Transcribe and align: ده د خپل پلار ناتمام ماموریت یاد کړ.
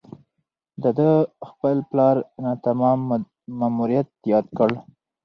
ده 0.81 0.89
د 0.99 1.01
خپل 1.49 1.77
پلار 1.89 2.15
ناتمام 2.43 2.99
ماموریت 3.59 4.09
یاد 4.31 4.47
کړ. 4.57 4.69